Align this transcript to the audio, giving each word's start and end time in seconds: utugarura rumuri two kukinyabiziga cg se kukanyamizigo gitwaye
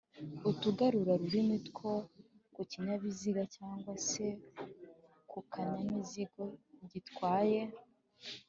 utugarura 0.51 1.13
rumuri 1.21 1.57
two 1.67 1.93
kukinyabiziga 2.53 3.41
cg 3.53 3.83
se 4.09 4.27
kukanyamizigo 5.31 6.43
gitwaye 6.91 7.59